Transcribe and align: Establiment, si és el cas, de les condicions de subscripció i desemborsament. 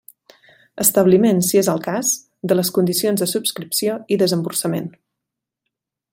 Establiment, 0.83 1.41
si 1.47 1.59
és 1.61 1.69
el 1.73 1.83
cas, 1.87 2.13
de 2.53 2.57
les 2.59 2.73
condicions 2.79 3.25
de 3.25 3.29
subscripció 3.35 3.99
i 4.17 4.19
desemborsament. 4.23 4.91